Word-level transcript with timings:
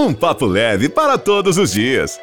Um 0.00 0.14
papo 0.14 0.46
leve 0.46 0.88
para 0.88 1.18
todos 1.18 1.58
os 1.58 1.72
dias. 1.72 2.20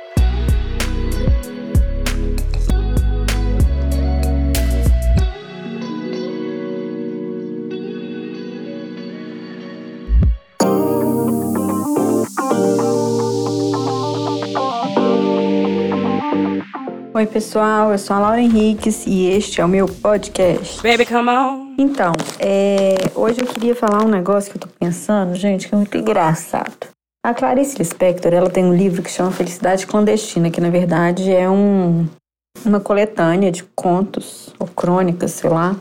Oi, 17.14 17.26
pessoal, 17.26 17.92
eu 17.92 17.98
sou 17.98 18.16
a 18.16 18.20
Laura 18.20 18.40
Henriques 18.40 19.06
e 19.06 19.28
este 19.28 19.60
é 19.60 19.66
o 19.66 19.68
meu 19.68 19.86
podcast. 19.86 20.82
Baby, 20.82 21.06
come 21.06 21.30
on. 21.30 21.76
Então, 21.78 22.14
é, 22.40 22.96
hoje 23.14 23.42
eu 23.42 23.48
queria 23.48 23.76
falar 23.76 24.06
um 24.06 24.10
negócio 24.10 24.50
que 24.50 24.56
eu 24.56 24.62
tô 24.62 24.70
pensando, 24.80 25.36
gente, 25.36 25.68
que 25.68 25.76
é 25.76 25.78
muito 25.78 25.98
engraçado. 25.98 26.95
A 27.26 27.34
Clarice 27.34 27.80
Lispector, 27.80 28.32
ela 28.36 28.52
tem 28.52 28.64
um 28.64 28.76
livro 28.76 29.02
que 29.02 29.10
chama 29.10 29.32
Felicidade 29.32 29.88
Clandestina, 29.88 30.52
que 30.52 30.62
na 30.62 30.70
verdade 30.70 31.32
é 31.32 31.50
um, 31.50 32.08
uma 32.64 32.80
coletânea 32.80 33.52
de 33.52 33.64
contos 33.76 34.54
ou 34.60 34.68
crônicas, 34.68 35.32
sei 35.32 35.50
lá, 35.50 35.76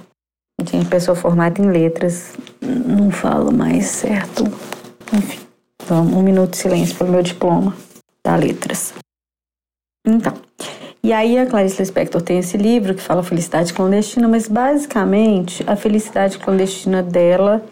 de 0.58 0.82
pessoa 0.86 1.14
formada 1.14 1.60
em 1.60 1.70
letras. 1.70 2.32
Não 2.62 3.10
falo 3.10 3.52
mais 3.52 3.88
certo. 3.88 4.44
Enfim, 5.12 5.38
então, 5.82 6.00
um 6.00 6.22
minuto 6.22 6.52
de 6.52 6.56
silêncio 6.56 6.96
pelo 6.96 7.10
meu 7.10 7.20
diploma 7.22 7.76
da 8.24 8.36
letras. 8.36 8.94
Então, 10.06 10.32
e 11.02 11.12
aí 11.12 11.36
a 11.36 11.44
Clarice 11.44 11.78
Lispector 11.78 12.22
tem 12.22 12.38
esse 12.38 12.56
livro 12.56 12.94
que 12.94 13.02
fala 13.02 13.22
felicidade 13.22 13.74
clandestina, 13.74 14.26
mas 14.26 14.48
basicamente 14.48 15.62
a 15.66 15.76
felicidade 15.76 16.38
clandestina 16.38 17.02
dela 17.02 17.62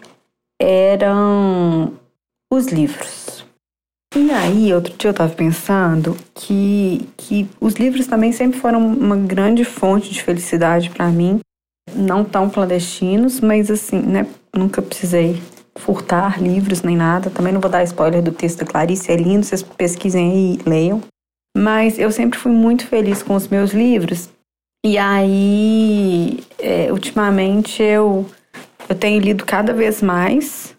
eram 0.61 1.91
os 2.53 2.67
livros. 2.67 3.32
E 4.15 4.31
aí, 4.31 4.71
outro 4.73 4.93
dia 4.95 5.09
eu 5.09 5.13
tava 5.13 5.33
pensando 5.33 6.15
que, 6.35 7.09
que 7.17 7.49
os 7.59 7.73
livros 7.73 8.05
também 8.05 8.31
sempre 8.31 8.59
foram 8.59 8.85
uma 8.85 9.15
grande 9.17 9.65
fonte 9.65 10.11
de 10.11 10.21
felicidade 10.21 10.91
para 10.91 11.07
mim. 11.07 11.39
Não 11.95 12.23
tão 12.23 12.47
clandestinos, 12.49 13.41
mas 13.41 13.71
assim, 13.71 13.99
né? 13.99 14.27
Nunca 14.55 14.83
precisei 14.83 15.41
furtar 15.75 16.41
livros 16.41 16.83
nem 16.83 16.95
nada. 16.95 17.31
Também 17.31 17.51
não 17.51 17.59
vou 17.59 17.71
dar 17.71 17.83
spoiler 17.83 18.21
do 18.21 18.31
texto 18.31 18.59
da 18.59 18.65
Clarice, 18.65 19.11
é 19.11 19.15
lindo, 19.15 19.45
vocês 19.45 19.63
pesquisem 19.63 20.53
e 20.53 20.69
leiam. 20.69 21.01
Mas 21.57 21.97
eu 21.97 22.11
sempre 22.11 22.37
fui 22.37 22.51
muito 22.51 22.85
feliz 22.85 23.23
com 23.23 23.35
os 23.35 23.47
meus 23.47 23.71
livros. 23.71 24.29
E 24.85 24.97
aí, 24.97 26.43
é, 26.59 26.91
ultimamente, 26.91 27.81
eu, 27.81 28.29
eu 28.87 28.95
tenho 28.95 29.19
lido 29.19 29.43
cada 29.43 29.73
vez 29.73 30.01
mais. 30.01 30.72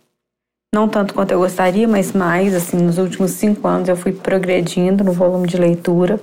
Não 0.75 0.89
tanto 0.89 1.14
quanto 1.14 1.30
eu 1.30 1.39
gostaria, 1.39 1.86
mas 1.86 2.11
mais. 2.11 2.53
Assim, 2.53 2.77
nos 2.78 2.98
últimos 2.98 3.30
cinco 3.30 3.69
anos 3.69 3.89
eu 3.89 3.94
fui 3.94 4.12
progredindo 4.12 5.05
no 5.05 5.12
volume 5.12 5.47
de 5.47 5.56
leitura. 5.56 6.19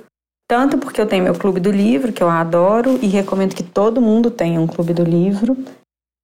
Tanto 0.45 0.77
porque 0.77 0.99
eu 0.99 1.07
tenho 1.07 1.23
meu 1.23 1.33
clube 1.33 1.61
do 1.61 1.71
livro, 1.71 2.11
que 2.11 2.21
eu 2.21 2.27
adoro, 2.27 2.99
e 3.02 3.07
recomendo 3.07 3.55
que 3.55 3.63
todo 3.63 4.02
mundo 4.02 4.29
tenha 4.29 4.59
um 4.59 4.67
clube 4.67 4.94
do 4.94 5.05
livro, 5.05 5.57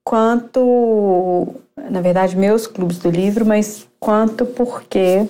quanto, 0.06 1.56
na 1.90 2.02
verdade, 2.02 2.36
meus 2.36 2.68
clubes 2.68 3.00
do 3.00 3.10
livro, 3.10 3.46
mas 3.46 3.88
quanto 3.98 4.46
porque 4.46 5.26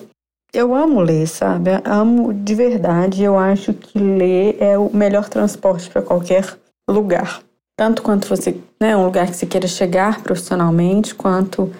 eu 0.52 0.74
amo 0.74 1.00
ler, 1.00 1.28
sabe? 1.28 1.70
Amo 1.84 2.34
de 2.34 2.54
verdade. 2.56 3.22
Eu 3.22 3.38
acho 3.38 3.72
que 3.72 3.96
ler 3.96 4.56
é 4.58 4.76
o 4.76 4.90
melhor 4.92 5.28
transporte 5.28 5.88
para 5.88 6.02
qualquer 6.02 6.58
lugar. 6.90 7.42
Tanto 7.76 8.02
quanto 8.02 8.26
você, 8.26 8.56
né, 8.80 8.96
um 8.96 9.04
lugar 9.04 9.28
que 9.28 9.36
você 9.36 9.46
queira 9.46 9.68
chegar 9.68 10.20
profissionalmente, 10.20 11.14
quanto 11.14 11.70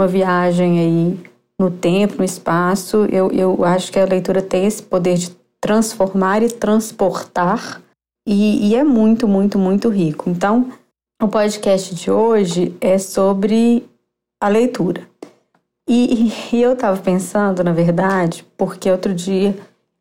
uma 0.00 0.08
viagem 0.08 0.80
aí 0.80 1.20
no 1.58 1.70
tempo, 1.70 2.16
no 2.18 2.24
espaço. 2.24 3.06
Eu, 3.12 3.30
eu 3.32 3.62
acho 3.64 3.92
que 3.92 3.98
a 3.98 4.06
leitura 4.06 4.40
tem 4.40 4.66
esse 4.66 4.82
poder 4.82 5.18
de 5.18 5.30
transformar 5.60 6.42
e 6.42 6.48
transportar. 6.48 7.82
E, 8.26 8.70
e 8.70 8.74
é 8.74 8.82
muito, 8.82 9.28
muito, 9.28 9.58
muito 9.58 9.90
rico. 9.90 10.30
Então, 10.30 10.72
o 11.22 11.28
podcast 11.28 11.94
de 11.94 12.10
hoje 12.10 12.74
é 12.80 12.96
sobre 12.96 13.86
a 14.42 14.48
leitura. 14.48 15.06
E, 15.86 16.32
e 16.50 16.62
eu 16.62 16.72
estava 16.72 16.96
pensando, 16.96 17.62
na 17.62 17.72
verdade, 17.72 18.46
porque 18.56 18.90
outro 18.90 19.12
dia 19.12 19.54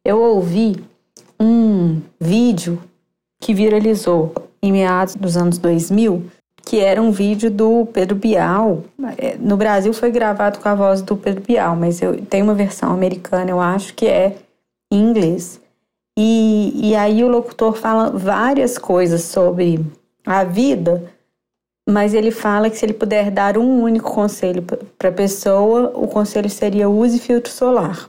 eu 0.06 0.22
ouvi 0.22 0.82
um 1.38 2.00
vídeo 2.20 2.82
que 3.42 3.54
viralizou 3.54 4.34
em 4.62 4.72
meados 4.72 5.16
dos 5.16 5.36
anos 5.36 5.58
2000, 5.58 6.26
que 6.70 6.80
era 6.80 7.02
um 7.02 7.10
vídeo 7.10 7.50
do 7.50 7.88
Pedro 7.88 8.16
Bial. 8.16 8.84
É, 9.18 9.36
no 9.38 9.58
Brasil 9.58 9.92
foi 9.92 10.12
gravado 10.12 10.60
com 10.60 10.70
a 10.70 10.76
voz 10.76 11.02
do 11.02 11.18
Pedro 11.18 11.42
Bial, 11.42 11.76
mas 11.76 12.00
eu 12.00 12.24
tenho 12.26 12.44
uma 12.44 12.54
versão 12.54 12.92
americana, 12.92 13.50
eu 13.50 13.60
acho 13.60 13.96
que 13.96 14.06
é 14.06 14.38
em 14.94 15.10
inglês. 15.10 15.60
E, 16.16 16.90
e 16.92 16.96
aí 16.96 17.24
o 17.24 17.28
locutor 17.28 17.74
fala 17.74 18.12
várias 18.12 18.78
coisas 18.78 19.24
sobre 19.24 19.84
a 20.24 20.44
vida 20.44 21.12
mas 21.90 22.14
ele 22.14 22.30
fala 22.30 22.70
que 22.70 22.78
se 22.78 22.86
ele 22.86 22.94
puder 22.94 23.32
dar 23.32 23.58
um 23.58 23.82
único 23.82 24.12
conselho 24.12 24.62
para 24.96 25.10
a 25.10 25.12
pessoa, 25.12 25.92
o 25.96 26.08
conselho 26.08 26.48
seria 26.48 26.88
use 26.88 27.18
filtro 27.18 27.52
solar. 27.52 28.08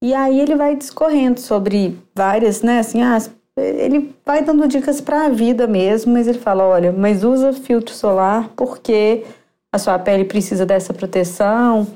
E 0.00 0.14
aí 0.14 0.40
ele 0.40 0.54
vai 0.54 0.76
discorrendo 0.76 1.40
sobre 1.40 1.98
várias, 2.14 2.62
né, 2.62 2.78
assim, 2.78 3.02
ah, 3.02 3.18
ele 3.56 4.14
vai 4.24 4.42
dando 4.42 4.66
dicas 4.66 5.00
para 5.00 5.26
a 5.26 5.28
vida 5.28 5.66
mesmo, 5.66 6.12
mas 6.12 6.26
ele 6.26 6.38
fala, 6.38 6.64
olha, 6.64 6.92
mas 6.92 7.22
usa 7.22 7.52
filtro 7.52 7.94
solar 7.94 8.50
porque 8.56 9.24
a 9.72 9.78
sua 9.78 9.98
pele 9.98 10.24
precisa 10.24 10.66
dessa 10.66 10.92
proteção 10.92 11.86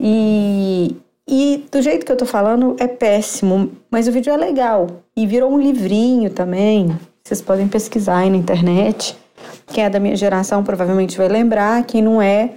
e 0.00 0.96
e 1.28 1.66
do 1.72 1.82
jeito 1.82 2.06
que 2.06 2.12
eu 2.12 2.16
tô 2.16 2.24
falando 2.24 2.76
é 2.78 2.86
péssimo, 2.86 3.72
mas 3.90 4.06
o 4.06 4.12
vídeo 4.12 4.32
é 4.32 4.36
legal 4.36 5.02
e 5.16 5.26
virou 5.26 5.52
um 5.52 5.58
livrinho 5.58 6.30
também. 6.30 6.96
Vocês 7.24 7.42
podem 7.42 7.66
pesquisar 7.66 8.18
aí 8.18 8.30
na 8.30 8.36
internet. 8.36 9.18
Quem 9.66 9.82
é 9.82 9.90
da 9.90 9.98
minha 9.98 10.14
geração 10.14 10.62
provavelmente 10.62 11.18
vai 11.18 11.26
lembrar, 11.26 11.84
quem 11.84 12.00
não 12.00 12.22
é, 12.22 12.54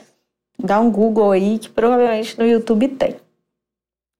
dá 0.63 0.79
um 0.79 0.91
Google 0.91 1.31
aí 1.31 1.57
que 1.57 1.67
provavelmente 1.67 2.37
no 2.37 2.45
YouTube 2.45 2.89
tem. 2.89 3.15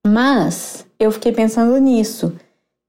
Mas 0.04 0.84
eu 0.98 1.12
fiquei 1.12 1.30
pensando 1.30 1.76
nisso, 1.78 2.34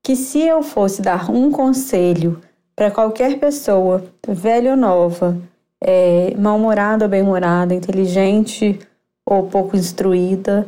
que 0.04 0.16
se 0.16 0.42
eu 0.42 0.64
fosse 0.64 1.02
dar 1.02 1.30
um 1.30 1.52
conselho 1.52 2.42
para 2.76 2.90
qualquer 2.90 3.40
pessoa, 3.40 4.04
velha 4.28 4.72
ou 4.72 4.78
nova, 4.78 5.38
é, 5.84 6.36
mal-humorada 6.38 7.06
ou 7.06 7.10
bem-humorada, 7.10 7.74
inteligente 7.74 8.80
ou 9.26 9.48
pouco 9.48 9.76
instruída, 9.76 10.68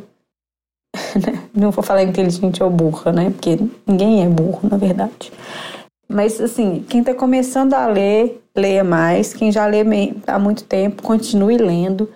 não 1.54 1.70
vou 1.70 1.82
falar 1.82 2.02
inteligente 2.02 2.62
ou 2.62 2.70
burra, 2.70 3.12
né? 3.12 3.30
Porque 3.30 3.58
ninguém 3.86 4.24
é 4.24 4.28
burro, 4.28 4.68
na 4.68 4.76
verdade. 4.76 5.32
Mas, 6.08 6.40
assim, 6.40 6.84
quem 6.88 7.00
está 7.00 7.14
começando 7.14 7.74
a 7.74 7.86
ler, 7.86 8.42
leia 8.54 8.84
mais. 8.84 9.32
Quem 9.32 9.50
já 9.50 9.66
lê 9.66 9.82
há 10.26 10.38
muito 10.38 10.64
tempo, 10.64 11.02
continue 11.02 11.56
lendo. 11.56 12.08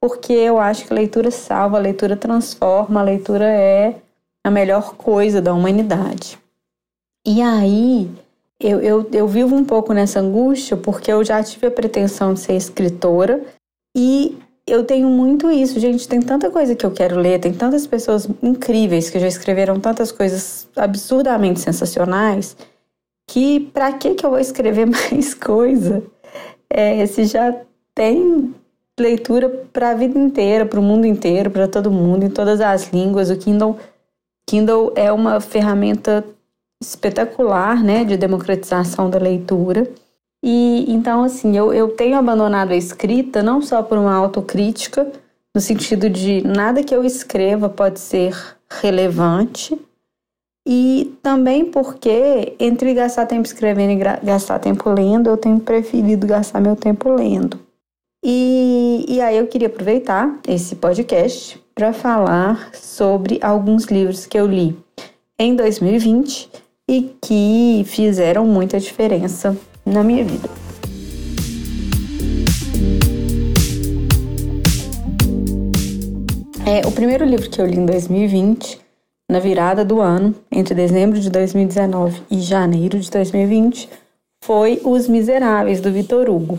Porque 0.00 0.32
eu 0.32 0.58
acho 0.58 0.84
que 0.84 0.92
a 0.92 0.96
leitura 0.96 1.30
salva, 1.30 1.76
a 1.76 1.80
leitura 1.80 2.16
transforma, 2.16 3.00
a 3.00 3.04
leitura 3.04 3.44
é 3.44 3.96
a 4.44 4.50
melhor 4.50 4.94
coisa 4.94 5.40
da 5.40 5.52
humanidade. 5.52 6.38
E 7.26 7.42
aí, 7.42 8.08
eu, 8.60 8.80
eu, 8.80 9.10
eu 9.12 9.26
vivo 9.26 9.56
um 9.56 9.64
pouco 9.64 9.92
nessa 9.92 10.20
angústia 10.20 10.76
porque 10.76 11.10
eu 11.10 11.24
já 11.24 11.42
tive 11.42 11.66
a 11.66 11.70
pretensão 11.72 12.32
de 12.32 12.40
ser 12.40 12.54
escritora 12.54 13.42
e 13.96 14.38
eu 14.64 14.84
tenho 14.84 15.08
muito 15.08 15.50
isso, 15.50 15.80
gente. 15.80 16.06
Tem 16.06 16.20
tanta 16.20 16.50
coisa 16.50 16.76
que 16.76 16.86
eu 16.86 16.92
quero 16.92 17.18
ler, 17.18 17.40
tem 17.40 17.52
tantas 17.52 17.84
pessoas 17.84 18.28
incríveis 18.40 19.10
que 19.10 19.18
já 19.18 19.26
escreveram 19.26 19.80
tantas 19.80 20.12
coisas 20.12 20.68
absurdamente 20.76 21.58
sensacionais 21.58 22.56
que 23.28 23.58
para 23.74 23.92
que 23.92 24.14
que 24.14 24.24
eu 24.24 24.30
vou 24.30 24.38
escrever 24.38 24.86
mais 24.86 25.34
coisa 25.34 26.04
é, 26.70 27.04
se 27.06 27.24
já 27.24 27.60
tem 27.92 28.54
leitura 28.98 29.48
para 29.72 29.90
a 29.90 29.94
vida 29.94 30.16
inteira, 30.18 30.64
para 30.64 30.78
o 30.78 30.82
mundo 30.82 31.06
inteiro, 31.06 31.50
para 31.50 31.66
todo 31.66 31.90
mundo, 31.90 32.24
em 32.24 32.30
todas 32.30 32.60
as 32.60 32.92
línguas. 32.92 33.30
O 33.30 33.36
Kindle, 33.36 33.76
Kindle 34.48 34.92
é 34.94 35.10
uma 35.12 35.40
ferramenta 35.40 36.24
espetacular, 36.82 37.82
né, 37.82 38.04
de 38.04 38.16
democratização 38.16 39.08
da 39.08 39.18
leitura. 39.18 39.88
E 40.44 40.84
então, 40.88 41.24
assim, 41.24 41.56
eu, 41.56 41.72
eu 41.72 41.88
tenho 41.88 42.16
abandonado 42.16 42.72
a 42.72 42.76
escrita 42.76 43.42
não 43.42 43.62
só 43.62 43.82
por 43.82 43.98
uma 43.98 44.14
autocrítica, 44.14 45.10
no 45.54 45.60
sentido 45.60 46.10
de 46.10 46.42
nada 46.46 46.84
que 46.84 46.94
eu 46.94 47.04
escreva 47.04 47.68
pode 47.68 47.98
ser 47.98 48.36
relevante, 48.68 49.78
e 50.68 51.16
também 51.22 51.64
porque, 51.64 52.56
entre 52.58 52.92
gastar 52.92 53.26
tempo 53.26 53.46
escrevendo 53.46 53.92
e 53.92 54.26
gastar 54.26 54.58
tempo 54.58 54.90
lendo, 54.90 55.30
eu 55.30 55.36
tenho 55.36 55.60
preferido 55.60 56.26
gastar 56.26 56.60
meu 56.60 56.74
tempo 56.74 57.08
lendo. 57.08 57.56
E, 58.24 59.06
e 59.08 59.20
aí 59.20 59.36
eu 59.36 59.46
queria 59.46 59.68
aproveitar 59.68 60.40
esse 60.48 60.74
podcast 60.74 61.62
para 61.72 61.92
falar 61.92 62.74
sobre 62.74 63.38
alguns 63.40 63.84
livros 63.84 64.26
que 64.26 64.36
eu 64.36 64.46
li 64.46 64.76
em 65.38 65.54
2020 65.54 66.50
e 66.88 67.16
que 67.20 67.82
fizeram 67.84 68.46
muita 68.46 68.78
diferença 68.78 69.56
na 69.84 70.04
minha 70.04 70.24
vida. 70.24 70.48
É, 76.64 76.86
o 76.86 76.92
primeiro 76.92 77.24
livro 77.24 77.50
que 77.50 77.60
eu 77.60 77.66
li 77.66 77.76
em 77.76 77.86
2020, 77.86 78.78
na 79.28 79.40
virada 79.40 79.84
do 79.84 80.00
ano, 80.00 80.34
entre 80.50 80.74
dezembro 80.74 81.18
de 81.18 81.28
2019 81.28 82.22
e 82.30 82.40
janeiro 82.40 83.00
de 83.00 83.10
2020, 83.10 83.88
foi 84.44 84.80
Os 84.84 85.08
Miseráveis, 85.08 85.80
do 85.80 85.90
Vitor 85.90 86.30
Hugo. 86.30 86.58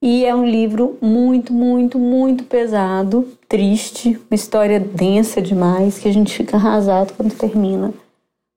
E 0.00 0.24
é 0.24 0.34
um 0.34 0.44
livro 0.44 0.96
muito, 1.00 1.52
muito, 1.52 1.98
muito 1.98 2.44
pesado, 2.44 3.26
triste, 3.48 4.18
uma 4.30 4.34
história 4.34 4.78
densa 4.78 5.42
demais, 5.42 5.98
que 5.98 6.08
a 6.08 6.12
gente 6.12 6.36
fica 6.36 6.56
arrasado 6.56 7.12
quando 7.16 7.34
termina. 7.36 7.92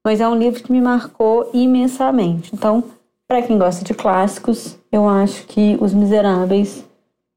Mas 0.06 0.22
é 0.22 0.28
um 0.28 0.38
livro 0.38 0.63
que 0.63 0.72
me 0.72 0.81
marcou 0.81 1.50
imensamente. 1.54 2.51
Então, 2.54 2.84
para 3.28 3.42
quem 3.42 3.57
gosta 3.57 3.84
de 3.84 3.94
clássicos, 3.94 4.78
eu 4.92 5.07
acho 5.07 5.46
que 5.46 5.78
Os 5.80 5.94
Miseráveis 5.94 6.84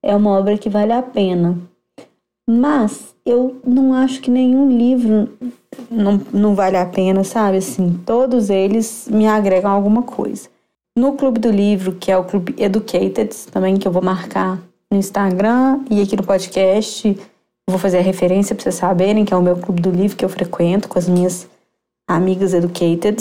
é 0.03 0.15
uma 0.17 0.31
obra 0.31 0.57
que 0.57 0.71
vale 0.71 0.93
a 0.93 1.03
pena. 1.03 1.59
Mas 2.49 3.15
eu 3.25 3.61
não 3.65 3.95
acho 3.95 4.21
que 4.21 4.31
nenhum 4.31 4.71
livro 4.77 5.29
não, 5.91 6.21
não 6.33 6.55
vale 6.55 6.77
a 6.77 6.87
pena, 6.87 7.23
sabe? 7.25 7.59
Assim, 7.59 8.01
todos 8.05 8.51
eles 8.51 9.09
me 9.11 9.27
agregam 9.27 9.71
alguma 9.71 10.03
coisa. 10.03 10.49
No 10.97 11.15
Clube 11.15 11.39
do 11.39 11.51
Livro, 11.51 11.93
que 11.93 12.11
é 12.11 12.19
o 12.19 12.25
Clube 12.25 12.55
Educated, 12.59 13.35
também 13.51 13.77
que 13.77 13.87
eu 13.87 13.93
vou 13.93 14.03
marcar 14.03 14.59
no 14.91 14.99
Instagram 14.99 15.81
e 15.91 16.03
aqui 16.03 16.17
no 16.17 16.23
podcast, 16.23 17.19
vou 17.69 17.79
fazer 17.79 17.99
a 17.99 18.03
referência 18.03 18.55
para 18.55 18.63
vocês 18.63 18.75
saberem 18.75 19.25
que 19.25 19.33
é 19.33 19.37
o 19.37 19.43
meu 19.43 19.57
Clube 19.57 19.81
do 19.81 19.91
Livro 19.91 20.17
que 20.17 20.25
eu 20.25 20.29
frequento 20.29 20.89
com 20.89 20.99
as 20.99 21.09
minhas 21.09 21.49
amigas 22.15 22.55
educated. 22.55 23.17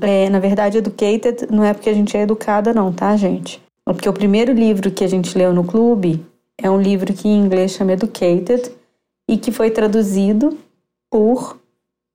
É, 0.00 0.28
na 0.28 0.38
verdade, 0.38 0.78
educated 0.78 1.46
não 1.50 1.64
é 1.64 1.72
porque 1.72 1.90
a 1.90 1.94
gente 1.94 2.16
é 2.16 2.22
educada, 2.22 2.72
não, 2.72 2.92
tá, 2.92 3.16
gente? 3.16 3.62
É 3.88 3.92
porque 3.92 4.08
o 4.08 4.12
primeiro 4.12 4.52
livro 4.52 4.90
que 4.90 5.04
a 5.04 5.08
gente 5.08 5.36
leu 5.36 5.52
no 5.52 5.64
clube 5.64 6.24
é 6.58 6.70
um 6.70 6.80
livro 6.80 7.12
que 7.12 7.28
em 7.28 7.38
inglês 7.44 7.72
chama 7.72 7.92
Educated 7.92 8.70
e 9.28 9.36
que 9.36 9.52
foi 9.52 9.70
traduzido 9.70 10.56
por. 11.10 11.58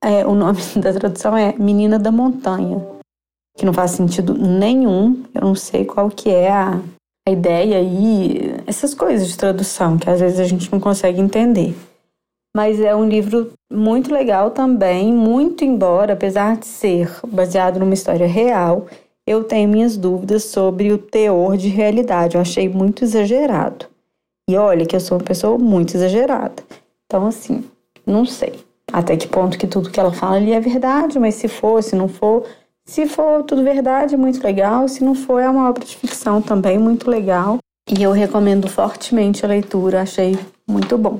É, 0.03 0.25
o 0.25 0.33
nome 0.33 0.59
da 0.77 0.91
tradução 0.93 1.37
é 1.37 1.53
Menina 1.57 1.99
da 1.99 2.11
Montanha 2.11 3.01
que 3.57 3.65
não 3.65 3.73
faz 3.73 3.91
sentido 3.91 4.33
nenhum. 4.33 5.23
Eu 5.33 5.41
não 5.41 5.55
sei 5.55 5.85
qual 5.85 6.09
que 6.09 6.29
é 6.29 6.51
a, 6.51 6.81
a 7.27 7.31
ideia 7.31 7.77
aí, 7.77 8.55
essas 8.65 8.93
coisas 8.93 9.27
de 9.27 9.37
tradução 9.37 9.97
que 9.97 10.09
às 10.09 10.19
vezes 10.19 10.39
a 10.39 10.45
gente 10.45 10.71
não 10.71 10.79
consegue 10.79 11.21
entender. 11.21 11.75
Mas 12.55 12.79
é 12.81 12.95
um 12.95 13.07
livro 13.07 13.53
muito 13.71 14.13
legal 14.13 14.51
também, 14.51 15.13
muito 15.13 15.63
embora, 15.63 16.13
apesar 16.13 16.57
de 16.57 16.65
ser 16.65 17.09
baseado 17.27 17.79
numa 17.79 17.93
história 17.93 18.27
real, 18.27 18.87
eu 19.25 19.43
tenho 19.43 19.69
minhas 19.69 19.95
dúvidas 19.95 20.45
sobre 20.45 20.91
o 20.91 20.97
teor 20.97 21.55
de 21.55 21.69
realidade. 21.69 22.35
Eu 22.35 22.41
achei 22.41 22.67
muito 22.67 23.03
exagerado. 23.03 23.85
E 24.49 24.57
olha 24.57 24.85
que 24.85 24.95
eu 24.95 24.99
sou 24.99 25.17
uma 25.17 25.23
pessoa 25.23 25.57
muito 25.57 25.95
exagerada. 25.95 26.61
Então, 27.05 27.25
assim, 27.27 27.63
não 28.05 28.25
sei 28.25 28.59
até 28.91 29.15
que 29.15 29.27
ponto 29.27 29.57
que 29.57 29.67
tudo 29.67 29.89
que 29.89 29.99
ela 29.99 30.11
fala 30.11 30.35
ali 30.35 30.51
é 30.51 30.59
verdade, 30.59 31.17
mas 31.17 31.35
se 31.35 31.47
for, 31.47 31.81
se 31.81 31.95
não 31.95 32.07
for, 32.07 32.45
se 32.85 33.05
for 33.05 33.43
tudo 33.43 33.63
verdade, 33.63 34.17
muito 34.17 34.43
legal. 34.43 34.87
Se 34.87 35.03
não 35.03 35.15
for, 35.15 35.39
é 35.39 35.49
uma 35.49 35.69
obra 35.69 35.85
de 35.85 35.95
ficção 35.95 36.41
também 36.41 36.77
muito 36.77 37.09
legal. 37.09 37.57
E 37.89 38.03
eu 38.03 38.11
recomendo 38.11 38.67
fortemente 38.67 39.45
a 39.45 39.49
leitura, 39.49 40.01
achei 40.01 40.37
muito 40.67 40.97
bom. 40.97 41.19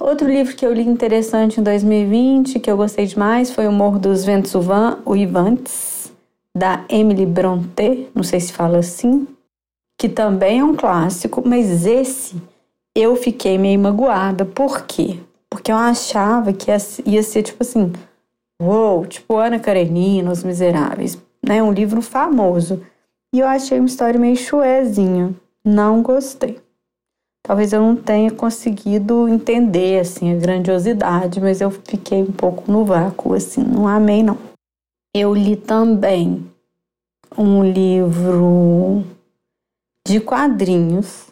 Outro 0.00 0.28
livro 0.28 0.54
que 0.54 0.66
eu 0.66 0.72
li 0.72 0.82
interessante 0.82 1.60
em 1.60 1.62
2020, 1.62 2.60
que 2.60 2.70
eu 2.70 2.76
gostei 2.76 3.06
demais, 3.06 3.50
foi 3.50 3.66
O 3.66 3.72
Morro 3.72 3.98
dos 3.98 4.24
Ventos 4.24 4.52
Uivantes, 5.06 6.12
da 6.56 6.84
Emily 6.88 7.26
Brontë, 7.26 8.08
não 8.14 8.22
sei 8.22 8.40
se 8.40 8.52
fala 8.52 8.78
assim, 8.78 9.26
que 9.98 10.08
também 10.08 10.60
é 10.60 10.64
um 10.64 10.74
clássico, 10.74 11.42
mas 11.46 11.86
esse 11.86 12.40
eu 12.94 13.16
fiquei 13.16 13.58
meio 13.58 13.78
magoada. 13.78 14.44
Por 14.44 14.82
quê? 14.82 15.18
Porque 15.50 15.70
eu 15.72 15.76
achava 15.76 16.52
que 16.52 16.70
ia 16.70 17.22
ser 17.22 17.42
tipo 17.42 17.62
assim, 17.62 17.92
Uou, 18.60 19.04
tipo 19.04 19.36
Ana 19.36 19.58
Karenina, 19.58 20.30
Os 20.30 20.44
Miseráveis, 20.44 21.18
né? 21.44 21.62
Um 21.62 21.72
livro 21.72 22.00
famoso. 22.00 22.82
E 23.32 23.40
eu 23.40 23.46
achei 23.46 23.78
uma 23.78 23.86
história 23.86 24.18
meio 24.18 24.36
chuezinha. 24.36 25.34
Não 25.64 26.02
gostei. 26.02 26.60
Talvez 27.46 27.74
eu 27.74 27.82
não 27.82 27.94
tenha 27.94 28.30
conseguido 28.30 29.28
entender, 29.28 30.00
assim, 30.00 30.32
a 30.32 30.36
grandiosidade, 30.36 31.42
mas 31.42 31.60
eu 31.60 31.70
fiquei 31.70 32.22
um 32.22 32.32
pouco 32.32 32.72
no 32.72 32.86
vácuo, 32.86 33.34
assim, 33.34 33.60
não 33.60 33.86
amei, 33.86 34.22
não. 34.22 34.38
Eu 35.14 35.34
li 35.34 35.54
também 35.54 36.50
um 37.36 37.62
livro 37.62 39.04
de 40.08 40.20
quadrinhos 40.20 41.26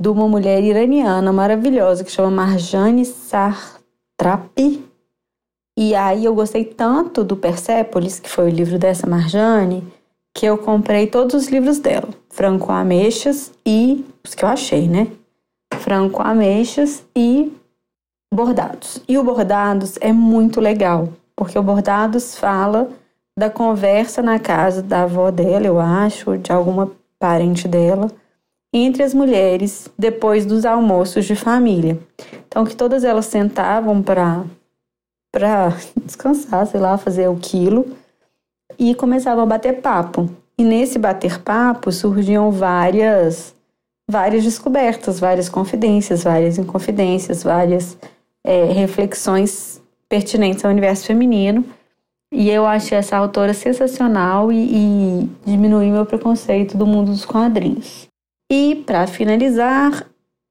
de 0.00 0.08
uma 0.08 0.28
mulher 0.28 0.62
iraniana 0.62 1.32
maravilhosa 1.32 2.04
que 2.04 2.12
chama 2.12 2.30
Marjane 2.30 3.04
Sartrapi. 3.04 4.84
E 5.76 5.96
aí 5.96 6.26
eu 6.26 6.34
gostei 6.34 6.64
tanto 6.64 7.24
do 7.24 7.36
Persépolis, 7.36 8.20
que 8.20 8.30
foi 8.30 8.46
o 8.46 8.54
livro 8.54 8.78
dessa 8.78 9.08
Marjane, 9.08 9.84
que 10.32 10.46
eu 10.46 10.56
comprei 10.56 11.08
todos 11.08 11.34
os 11.34 11.48
livros 11.48 11.80
dela. 11.80 12.08
Franco 12.28 12.70
Ameixas 12.70 13.52
e 13.66 14.04
os 14.24 14.32
que 14.32 14.44
eu 14.44 14.48
achei, 14.48 14.88
né? 14.88 15.08
Franco 15.80 16.22
Ameixas 16.22 17.02
e 17.16 17.52
Bordados. 18.32 19.02
E 19.08 19.16
o 19.16 19.24
Bordados 19.24 19.96
é 20.00 20.12
muito 20.12 20.60
legal, 20.60 21.08
porque 21.34 21.58
o 21.58 21.62
Bordados 21.62 22.36
fala 22.36 22.90
da 23.36 23.48
conversa 23.48 24.20
na 24.20 24.38
casa 24.38 24.82
da 24.82 25.02
avó 25.02 25.30
dela, 25.30 25.66
eu 25.66 25.80
acho, 25.80 26.36
de 26.36 26.52
alguma 26.52 26.92
parente 27.18 27.66
dela, 27.66 28.10
entre 28.72 29.02
as 29.02 29.14
mulheres 29.14 29.88
depois 29.98 30.44
dos 30.44 30.66
almoços 30.66 31.24
de 31.24 31.34
família. 31.34 31.98
Então 32.46 32.64
que 32.64 32.76
todas 32.76 33.02
elas 33.02 33.26
sentavam 33.26 34.02
para 34.02 34.44
para 35.32 35.72
descansar, 36.04 36.66
sei 36.66 36.80
lá, 36.80 36.98
fazer 36.98 37.28
o 37.28 37.36
quilo, 37.36 37.96
e 38.78 38.94
começava 38.94 39.42
a 39.42 39.46
bater 39.46 39.80
papo. 39.80 40.28
E 40.58 40.62
nesse 40.64 40.98
bater 40.98 41.40
papo 41.40 41.90
surgiam 41.90 42.50
várias 42.50 43.54
várias 44.10 44.44
descobertas, 44.44 45.20
várias 45.20 45.48
confidências, 45.48 46.24
várias 46.24 46.58
inconfidências, 46.58 47.42
várias 47.42 47.96
é, 48.44 48.64
reflexões 48.64 49.80
pertinentes 50.08 50.64
ao 50.64 50.70
universo 50.70 51.06
feminino. 51.06 51.64
E 52.32 52.48
eu 52.50 52.66
achei 52.66 52.96
essa 52.96 53.16
autora 53.16 53.54
sensacional 53.54 54.52
e, 54.52 54.56
e 54.56 55.30
diminuiu 55.44 55.92
meu 55.92 56.06
preconceito 56.06 56.76
do 56.76 56.86
mundo 56.86 57.10
dos 57.10 57.24
quadrinhos. 57.24 58.06
E 58.50 58.82
para 58.86 59.06
finalizar, 59.06 60.06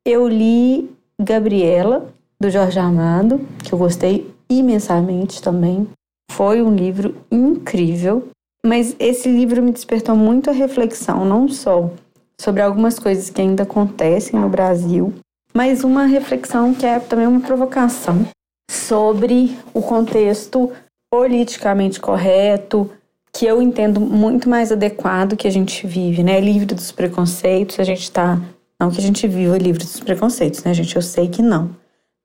eu 0.06 0.28
li 0.28 0.90
Gabriela, 1.22 2.14
do 2.42 2.50
Jorge 2.50 2.80
Amado, 2.80 3.46
que 3.64 3.74
eu 3.74 3.80
gostei 3.80 4.34
imensamente 4.50 5.42
também. 5.42 5.88
Foi 6.32 6.62
um 6.62 6.74
livro 6.74 7.16
incrível, 7.30 8.30
mas 8.66 8.96
esse 9.00 9.30
livro 9.30 9.62
me 9.62 9.72
despertou 9.72 10.16
muito 10.16 10.50
a 10.50 10.54
reflexão, 10.54 11.26
não 11.26 11.50
só 11.50 11.92
sobre 12.40 12.62
algumas 12.62 12.98
coisas 12.98 13.30
que 13.30 13.42
ainda 13.42 13.64
acontecem 13.64 14.40
no 14.40 14.48
Brasil, 14.48 15.14
mas 15.54 15.84
uma 15.84 16.06
reflexão 16.06 16.74
que 16.74 16.86
é 16.86 17.00
também 17.00 17.28
uma 17.28 17.42
provocação 17.42 18.26
sobre 18.72 19.58
o 19.74 19.82
contexto 19.82 20.72
politicamente 21.12 22.00
correto, 22.00 22.90
que 23.34 23.46
eu 23.46 23.62
entendo 23.62 24.00
muito 24.00 24.48
mais 24.48 24.72
adequado 24.72 25.36
que 25.36 25.48
a 25.48 25.52
gente 25.52 25.86
vive, 25.86 26.24
né? 26.24 26.40
Livre 26.40 26.74
dos 26.74 26.92
preconceitos, 26.92 27.80
a 27.80 27.84
gente 27.84 28.12
tá. 28.12 28.40
Não 28.80 28.90
que 28.90 29.00
a 29.00 29.02
gente 29.02 29.28
viva 29.28 29.58
livre 29.58 29.84
dos 29.84 30.00
preconceitos, 30.00 30.64
né, 30.64 30.74
gente? 30.74 30.96
Eu 30.96 31.02
sei 31.02 31.28
que 31.28 31.42
não 31.42 31.76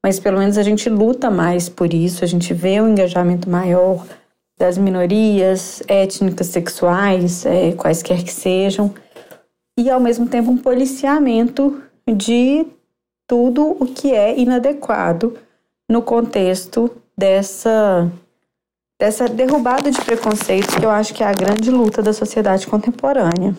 mas 0.05 0.21
pelo 0.21 0.39
menos 0.39 0.59
a 0.59 0.63
gente 0.63 0.91
luta 0.91 1.31
mais 1.31 1.71
por 1.71 1.95
isso, 1.95 2.23
a 2.23 2.27
gente 2.27 2.53
vê 2.53 2.79
um 2.79 2.91
engajamento 2.91 3.49
maior 3.49 4.05
das 4.61 4.77
minorias 4.77 5.83
étnicas, 5.89 6.49
sexuais, 6.49 7.47
é, 7.47 7.73
quaisquer 7.73 8.23
que 8.23 8.31
sejam, 8.31 8.93
e 9.79 9.91
ao 9.91 10.01
mesmo 10.01 10.27
tempo 10.27 10.51
um 10.51 10.59
policiamento 10.59 11.83
de 12.07 12.67
tudo 13.27 13.77
o 13.81 13.87
que 13.87 14.13
é 14.13 14.39
inadequado 14.39 15.37
no 15.89 16.03
contexto 16.03 16.91
dessa 17.17 18.11
dessa 18.99 19.29
derrubada 19.29 19.91
de 19.91 20.01
preconceitos 20.01 20.75
que 20.77 20.85
eu 20.85 20.91
acho 20.91 21.13
que 21.13 21.23
é 21.23 21.27
a 21.27 21.33
grande 21.33 21.71
luta 21.71 22.01
da 22.01 22.13
sociedade 22.13 22.67
contemporânea. 22.67 23.55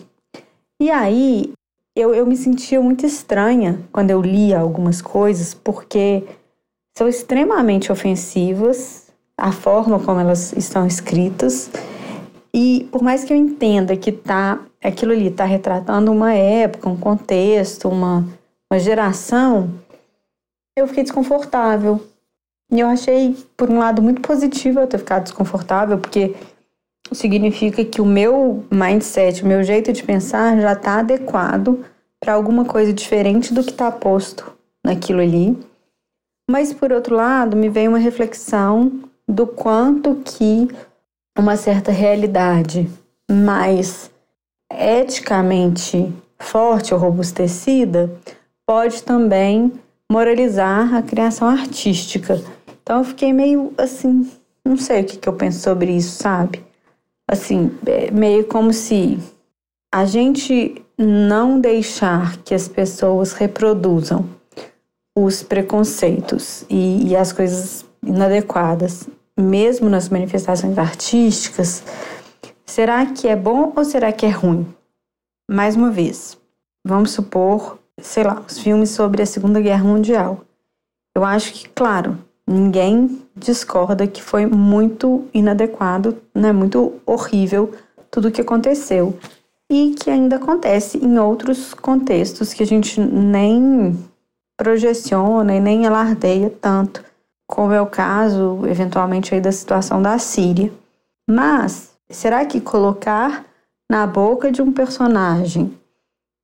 E 0.80 0.90
aí 0.90 1.52
eu, 1.94 2.14
eu 2.14 2.26
me 2.26 2.36
sentia 2.36 2.80
muito 2.80 3.06
estranha 3.06 3.80
quando 3.92 4.10
eu 4.10 4.20
lia 4.20 4.58
algumas 4.58 5.00
coisas, 5.00 5.54
porque 5.54 6.24
são 6.96 7.08
extremamente 7.08 7.92
ofensivas, 7.92 9.06
a 9.36 9.52
forma 9.52 9.98
como 9.98 10.20
elas 10.20 10.52
estão 10.52 10.86
escritas. 10.86 11.70
E 12.58 12.88
por 12.90 13.02
mais 13.02 13.22
que 13.22 13.34
eu 13.34 13.36
entenda 13.36 13.94
que 13.98 14.10
tá, 14.10 14.58
aquilo 14.82 15.12
ali 15.12 15.26
está 15.26 15.44
retratando 15.44 16.10
uma 16.10 16.32
época, 16.32 16.88
um 16.88 16.96
contexto, 16.96 17.86
uma, 17.86 18.26
uma 18.72 18.80
geração, 18.80 19.70
eu 20.74 20.88
fiquei 20.88 21.02
desconfortável. 21.02 22.00
E 22.72 22.80
eu 22.80 22.88
achei, 22.88 23.36
por 23.58 23.68
um 23.68 23.76
lado, 23.78 24.00
muito 24.00 24.22
positivo 24.22 24.80
eu 24.80 24.86
ter 24.86 24.96
ficado 24.96 25.24
desconfortável, 25.24 25.98
porque 25.98 26.34
significa 27.12 27.84
que 27.84 28.00
o 28.00 28.06
meu 28.06 28.64
mindset, 28.70 29.42
o 29.42 29.46
meu 29.46 29.62
jeito 29.62 29.92
de 29.92 30.02
pensar 30.02 30.58
já 30.58 30.72
está 30.72 31.00
adequado 31.00 31.84
para 32.18 32.32
alguma 32.32 32.64
coisa 32.64 32.90
diferente 32.90 33.52
do 33.52 33.62
que 33.62 33.70
está 33.70 33.92
posto 33.92 34.50
naquilo 34.82 35.20
ali. 35.20 35.58
Mas 36.50 36.72
por 36.72 36.90
outro 36.90 37.14
lado, 37.14 37.54
me 37.54 37.68
veio 37.68 37.90
uma 37.90 37.98
reflexão 37.98 39.02
do 39.28 39.46
quanto 39.46 40.22
que 40.24 40.68
uma 41.36 41.56
certa 41.56 41.92
realidade 41.92 42.88
mais 43.30 44.10
eticamente 44.72 46.12
forte 46.38 46.92
ou 46.92 47.00
robustecida 47.00 48.10
pode 48.66 49.02
também 49.02 49.72
moralizar 50.10 50.94
a 50.94 51.02
criação 51.02 51.48
artística. 51.48 52.42
Então 52.82 52.98
eu 52.98 53.04
fiquei 53.04 53.32
meio 53.32 53.72
assim, 53.76 54.30
não 54.64 54.76
sei 54.76 55.02
o 55.02 55.04
que, 55.04 55.18
que 55.18 55.28
eu 55.28 55.32
penso 55.32 55.60
sobre 55.60 55.92
isso, 55.92 56.22
sabe? 56.22 56.64
Assim, 57.28 57.70
é 57.86 58.10
meio 58.10 58.44
como 58.44 58.72
se 58.72 59.18
a 59.92 60.04
gente 60.04 60.82
não 60.96 61.60
deixar 61.60 62.38
que 62.38 62.54
as 62.54 62.68
pessoas 62.68 63.32
reproduzam 63.32 64.28
os 65.16 65.42
preconceitos 65.42 66.64
e, 66.70 67.08
e 67.08 67.16
as 67.16 67.32
coisas 67.32 67.84
inadequadas, 68.04 69.08
mesmo 69.38 69.88
nas 69.88 70.08
manifestações 70.08 70.78
artísticas, 70.78 71.82
será 72.64 73.04
que 73.06 73.28
é 73.28 73.36
bom 73.36 73.72
ou 73.76 73.84
será 73.84 74.12
que 74.12 74.24
é 74.24 74.30
ruim? 74.30 74.66
Mais 75.50 75.76
uma 75.76 75.90
vez, 75.90 76.38
vamos 76.84 77.10
supor, 77.10 77.78
sei 78.00 78.24
lá, 78.24 78.42
os 78.48 78.58
filmes 78.58 78.90
sobre 78.90 79.22
a 79.22 79.26
Segunda 79.26 79.60
Guerra 79.60 79.84
Mundial. 79.84 80.40
Eu 81.14 81.24
acho 81.24 81.52
que, 81.52 81.68
claro, 81.68 82.18
ninguém 82.46 83.22
discorda 83.34 84.06
que 84.06 84.22
foi 84.22 84.46
muito 84.46 85.26
inadequado, 85.32 86.16
né, 86.34 86.52
muito 86.52 86.94
horrível 87.04 87.72
tudo 88.10 88.28
o 88.28 88.32
que 88.32 88.40
aconteceu 88.40 89.18
e 89.70 89.94
que 89.94 90.10
ainda 90.10 90.36
acontece 90.36 90.98
em 90.98 91.18
outros 91.18 91.74
contextos 91.74 92.54
que 92.54 92.62
a 92.62 92.66
gente 92.66 93.00
nem 93.00 93.98
projeciona 94.56 95.54
e 95.54 95.60
nem 95.60 95.86
alardeia 95.86 96.50
tanto, 96.50 97.04
como 97.46 97.72
é 97.72 97.80
o 97.80 97.86
caso, 97.86 98.66
eventualmente, 98.66 99.34
aí 99.34 99.40
da 99.40 99.52
situação 99.52 100.02
da 100.02 100.18
Síria. 100.18 100.72
Mas, 101.28 101.92
será 102.10 102.44
que 102.44 102.60
colocar 102.60 103.44
na 103.90 104.06
boca 104.06 104.50
de 104.50 104.60
um 104.60 104.72
personagem 104.72 105.76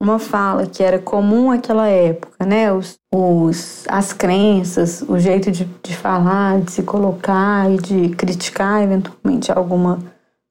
uma 0.01 0.19
fala 0.19 0.67
que 0.67 0.83
era 0.83 0.99
comum 0.99 1.49
naquela 1.51 1.87
época, 1.87 2.45
né? 2.45 2.71
Os, 2.73 2.99
os, 3.13 3.85
as 3.87 4.11
crenças, 4.11 5.01
o 5.01 5.17
jeito 5.17 5.49
de, 5.49 5.63
de 5.81 5.95
falar, 5.95 6.59
de 6.59 6.71
se 6.71 6.83
colocar 6.83 7.71
e 7.71 7.77
de 7.77 8.09
criticar 8.09 8.83
eventualmente 8.83 9.49
alguma 9.49 9.99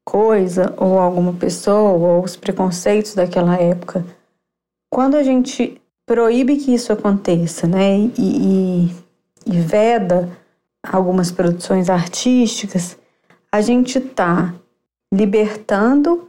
coisa 0.03 0.73
ou 0.75 0.97
alguma 0.97 1.33
pessoa 1.33 1.91
ou 1.91 2.23
os 2.23 2.35
preconceitos 2.35 3.13
daquela 3.13 3.55
época. 3.55 4.03
Quando 4.91 5.15
a 5.15 5.23
gente 5.23 5.79
proíbe 6.05 6.57
que 6.57 6.73
isso 6.73 6.91
aconteça, 6.91 7.67
né, 7.67 7.97
e, 7.97 8.11
e, 8.17 8.95
e 9.45 9.59
veda 9.59 10.29
algumas 10.83 11.31
produções 11.31 11.89
artísticas, 11.89 12.97
a 13.51 13.61
gente 13.61 13.97
está 13.97 14.53
libertando 15.13 16.27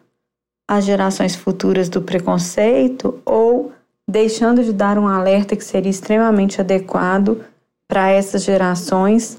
as 0.69 0.85
gerações 0.85 1.35
futuras 1.35 1.89
do 1.89 2.01
preconceito 2.01 3.21
ou 3.25 3.73
deixando 4.09 4.63
de 4.63 4.73
dar 4.73 4.99
um 4.99 5.09
alerta 5.09 5.57
que 5.57 5.65
seria 5.65 5.91
extremamente 5.91 6.61
adequado 6.61 7.45
para 7.89 8.11
essas 8.11 8.45
gerações 8.45 9.39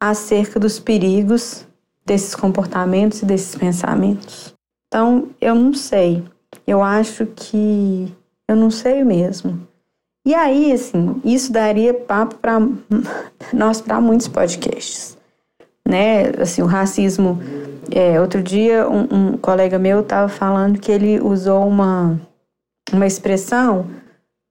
acerca 0.00 0.58
dos 0.58 0.78
perigos 0.78 1.66
desses 2.04 2.34
comportamentos 2.34 3.22
e 3.22 3.26
desses 3.26 3.54
pensamentos. 3.54 4.54
Então, 4.86 5.30
eu 5.40 5.54
não 5.54 5.74
sei. 5.74 6.22
Eu 6.66 6.82
acho 6.82 7.26
que 7.26 8.12
eu 8.48 8.54
não 8.54 8.70
sei 8.70 9.02
mesmo. 9.02 9.66
E 10.26 10.34
aí, 10.34 10.72
assim, 10.72 11.20
isso 11.24 11.52
daria 11.52 11.94
papo 11.94 12.34
para 12.34 12.58
nós 13.54 13.80
para 13.80 14.00
muitos 14.00 14.26
podcasts, 14.26 15.16
né? 15.86 16.30
Assim, 16.40 16.62
o 16.62 16.66
racismo. 16.66 17.40
É, 17.94 18.20
outro 18.20 18.42
dia, 18.42 18.88
um, 18.90 19.06
um 19.12 19.36
colega 19.36 19.78
meu 19.78 20.00
estava 20.00 20.28
falando 20.28 20.80
que 20.80 20.90
ele 20.90 21.20
usou 21.20 21.64
uma 21.68 22.20
uma 22.92 23.06
expressão 23.06 23.86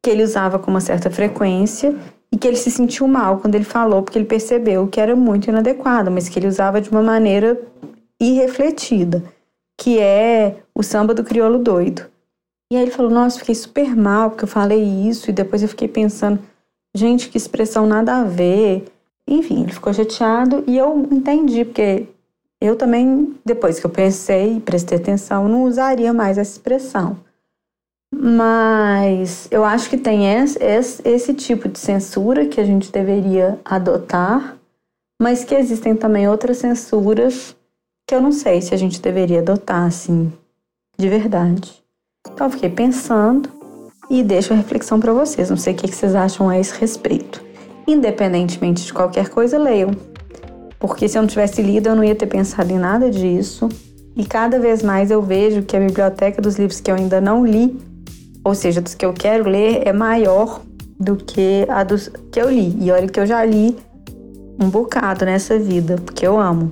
que 0.01 0.09
ele 0.09 0.23
usava 0.23 0.57
com 0.57 0.71
uma 0.71 0.79
certa 0.79 1.09
frequência 1.09 1.93
e 2.31 2.37
que 2.37 2.47
ele 2.47 2.55
se 2.55 2.71
sentiu 2.71 3.05
mal 3.05 3.39
quando 3.39 3.55
ele 3.55 3.65
falou, 3.65 4.01
porque 4.01 4.17
ele 4.17 4.25
percebeu 4.25 4.87
que 4.87 5.01
era 5.01 5.13
muito 5.13 5.49
inadequado, 5.49 6.09
mas 6.09 6.29
que 6.29 6.39
ele 6.39 6.47
usava 6.47 6.79
de 6.79 6.89
uma 6.89 7.01
maneira 7.01 7.59
irrefletida, 8.21 9.23
que 9.77 9.99
é 9.99 10.57
o 10.73 10.81
samba 10.81 11.13
do 11.13 11.23
crioulo 11.23 11.59
doido. 11.59 12.05
E 12.71 12.75
aí 12.75 12.83
ele 12.83 12.91
falou: 12.91 13.11
Nossa, 13.11 13.39
fiquei 13.39 13.55
super 13.55 13.95
mal 13.95 14.31
porque 14.31 14.45
eu 14.45 14.49
falei 14.49 14.83
isso, 14.83 15.29
e 15.29 15.33
depois 15.33 15.61
eu 15.61 15.69
fiquei 15.69 15.87
pensando, 15.87 16.39
gente, 16.95 17.29
que 17.29 17.37
expressão 17.37 17.85
nada 17.85 18.17
a 18.17 18.23
ver. 18.23 18.85
Enfim, 19.27 19.63
ele 19.63 19.73
ficou 19.73 19.93
chateado 19.93 20.63
e 20.67 20.77
eu 20.77 21.07
entendi, 21.11 21.65
porque 21.65 22.07
eu 22.61 22.75
também, 22.75 23.35
depois 23.43 23.79
que 23.79 23.85
eu 23.85 23.89
pensei 23.89 24.57
e 24.57 24.59
prestei 24.59 24.97
atenção, 24.97 25.47
não 25.47 25.63
usaria 25.63 26.13
mais 26.13 26.37
essa 26.37 26.51
expressão. 26.51 27.17
Mas 28.13 29.47
eu 29.51 29.63
acho 29.63 29.89
que 29.89 29.97
tem 29.97 30.25
esse, 30.33 30.57
esse, 31.03 31.33
tipo 31.33 31.67
de 31.67 31.77
censura 31.77 32.47
que 32.47 32.61
a 32.61 32.63
gente 32.63 32.91
deveria 32.91 33.59
adotar, 33.65 34.57
mas 35.21 35.43
que 35.43 35.53
existem 35.53 35.95
também 35.95 36.27
outras 36.27 36.57
censuras 36.57 37.55
que 38.07 38.15
eu 38.15 38.21
não 38.21 38.31
sei 38.31 38.61
se 38.61 38.73
a 38.73 38.77
gente 38.77 39.01
deveria 39.01 39.39
adotar, 39.39 39.83
assim, 39.83 40.31
de 40.97 41.09
verdade. 41.09 41.84
Então 42.31 42.47
eu 42.47 42.51
fiquei 42.51 42.69
pensando 42.69 43.49
e 44.09 44.23
deixo 44.23 44.53
a 44.53 44.55
reflexão 44.55 44.99
para 44.99 45.13
vocês. 45.13 45.49
Não 45.49 45.57
sei 45.57 45.73
o 45.73 45.77
que 45.77 45.87
vocês 45.87 46.15
acham 46.15 46.49
a 46.49 46.59
esse 46.59 46.79
respeito. 46.79 47.43
Independentemente 47.87 48.85
de 48.85 48.93
qualquer 48.93 49.29
coisa, 49.29 49.57
leiam. 49.57 49.91
Porque 50.79 51.07
se 51.07 51.17
eu 51.17 51.21
não 51.21 51.29
tivesse 51.29 51.61
lido, 51.61 51.89
eu 51.89 51.95
não 51.95 52.03
ia 52.03 52.15
ter 52.15 52.27
pensado 52.27 52.71
em 52.71 52.77
nada 52.77 53.09
disso. 53.09 53.69
E 54.15 54.25
cada 54.25 54.59
vez 54.59 54.81
mais 54.81 55.11
eu 55.11 55.21
vejo 55.21 55.63
que 55.63 55.75
a 55.75 55.79
biblioteca 55.79 56.41
dos 56.41 56.57
livros 56.57 56.79
que 56.79 56.91
eu 56.91 56.95
ainda 56.95 57.19
não 57.19 57.45
li 57.45 57.77
ou 58.45 58.53
seja, 58.53 58.79
dos 58.79 58.93
que 58.93 59.03
eu 59.03 59.11
quero 59.11 59.49
ler, 59.49 59.81
é 59.87 59.91
maior 59.91 60.61
do 60.99 61.15
que 61.15 61.65
a 61.67 61.83
dos 61.83 62.11
que 62.31 62.39
eu 62.39 62.47
li. 62.47 62.77
E 62.79 62.91
olha 62.91 63.07
que 63.07 63.19
eu 63.19 63.25
já 63.25 63.43
li 63.43 63.75
um 64.61 64.69
bocado 64.69 65.25
nessa 65.25 65.57
vida, 65.57 65.95
porque 66.05 66.27
eu 66.27 66.39
amo. 66.39 66.71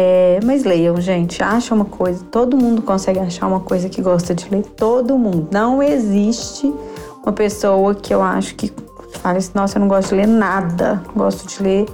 É, 0.00 0.38
mas 0.44 0.62
leiam, 0.62 1.00
gente, 1.00 1.42
acha 1.42 1.74
uma 1.74 1.84
coisa. 1.84 2.24
Todo 2.30 2.56
mundo 2.56 2.80
consegue 2.80 3.18
achar 3.18 3.48
uma 3.48 3.58
coisa 3.58 3.88
que 3.88 4.00
gosta 4.00 4.32
de 4.32 4.48
ler. 4.48 4.62
Todo 4.62 5.18
mundo. 5.18 5.48
Não 5.50 5.82
existe 5.82 6.72
uma 7.20 7.32
pessoa 7.32 7.96
que 7.96 8.14
eu 8.14 8.22
acho 8.22 8.54
que 8.54 8.72
fala 9.14 9.38
assim, 9.38 9.50
nossa, 9.56 9.76
eu 9.76 9.80
não 9.80 9.88
gosto 9.88 10.10
de 10.10 10.14
ler 10.14 10.28
nada. 10.28 11.02
Gosto 11.16 11.48
de 11.48 11.60
ler 11.60 11.86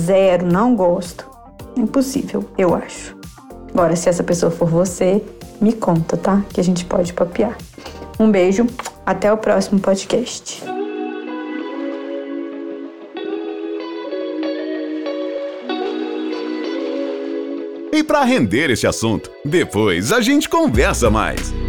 zero, 0.00 0.46
não 0.46 0.74
gosto. 0.74 1.28
Impossível, 1.76 2.42
eu 2.56 2.74
acho. 2.74 3.14
Agora, 3.74 3.96
se 3.96 4.08
essa 4.08 4.22
pessoa 4.22 4.50
for 4.50 4.66
você, 4.66 5.22
me 5.60 5.74
conta, 5.74 6.16
tá? 6.16 6.42
Que 6.54 6.58
a 6.58 6.64
gente 6.64 6.86
pode 6.86 7.12
papear. 7.12 7.58
Um 8.18 8.30
beijo, 8.30 8.66
até 9.04 9.30
o 9.30 9.36
próximo 9.36 9.78
podcast. 9.78 10.64
Para 18.02 18.24
render 18.24 18.70
esse 18.70 18.86
assunto, 18.86 19.30
depois 19.44 20.12
a 20.12 20.20
gente 20.20 20.48
conversa 20.48 21.10
mais. 21.10 21.61